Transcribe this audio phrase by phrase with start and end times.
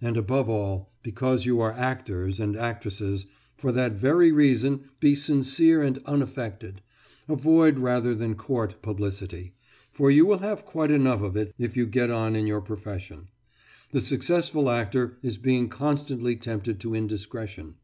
[0.00, 3.26] And, above all, because you are actors and actresses,
[3.56, 6.80] for that very reason be sincere and unaffected;
[7.28, 9.52] avoid rather than court publicity,
[9.90, 13.26] for you will have quite enough of it if you get on in your profession;
[13.90, 17.74] the successful actor is being constantly tempted to indiscretion.